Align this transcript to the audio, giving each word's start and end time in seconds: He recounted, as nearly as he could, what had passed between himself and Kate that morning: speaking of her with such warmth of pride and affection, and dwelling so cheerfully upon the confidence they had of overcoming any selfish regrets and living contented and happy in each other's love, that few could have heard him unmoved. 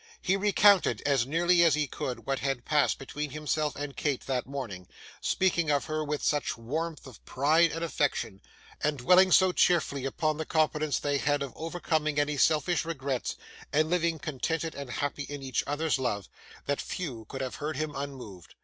He 0.19 0.35
recounted, 0.35 1.03
as 1.05 1.27
nearly 1.27 1.63
as 1.63 1.75
he 1.75 1.85
could, 1.85 2.25
what 2.25 2.39
had 2.39 2.65
passed 2.65 2.97
between 2.97 3.29
himself 3.29 3.75
and 3.75 3.95
Kate 3.95 4.25
that 4.25 4.47
morning: 4.47 4.87
speaking 5.21 5.69
of 5.69 5.85
her 5.85 6.03
with 6.03 6.23
such 6.23 6.57
warmth 6.57 7.05
of 7.05 7.23
pride 7.23 7.71
and 7.71 7.83
affection, 7.85 8.41
and 8.83 8.97
dwelling 8.97 9.31
so 9.31 9.51
cheerfully 9.51 10.05
upon 10.05 10.37
the 10.37 10.43
confidence 10.47 10.97
they 10.97 11.19
had 11.19 11.43
of 11.43 11.53
overcoming 11.55 12.17
any 12.19 12.35
selfish 12.35 12.83
regrets 12.83 13.35
and 13.71 13.91
living 13.91 14.17
contented 14.17 14.73
and 14.73 14.89
happy 14.89 15.21
in 15.29 15.43
each 15.43 15.63
other's 15.67 15.99
love, 15.99 16.27
that 16.65 16.81
few 16.81 17.25
could 17.25 17.41
have 17.41 17.57
heard 17.57 17.77
him 17.77 17.93
unmoved. 17.95 18.55